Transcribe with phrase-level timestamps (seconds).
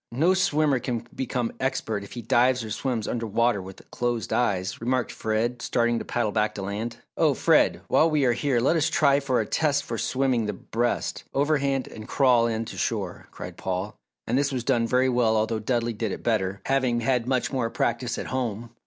[0.11, 4.81] No swimmer can become expert if he dives or swims under water with closed eyes,"
[4.81, 6.97] remarked Fred, starting to paddle back to land.
[7.17, 10.53] "Oh Fred, while we are here let us try for a test for swimming the
[10.53, 13.95] breast, overhand, and crawl, in to shore," cried Paul,
[14.25, 17.69] and this was done very well although Dudley did it better, having had much more
[17.69, 18.71] practice at home.